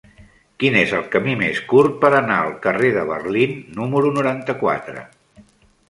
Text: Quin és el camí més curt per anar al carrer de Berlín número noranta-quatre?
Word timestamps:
Quin 0.61 0.77
és 0.79 0.93
el 0.99 1.03
camí 1.15 1.35
més 1.41 1.61
curt 1.75 2.01
per 2.05 2.11
anar 2.21 2.39
al 2.47 2.57
carrer 2.65 2.91
de 2.99 3.07
Berlín 3.13 3.57
número 3.81 4.15
noranta-quatre? 4.21 5.07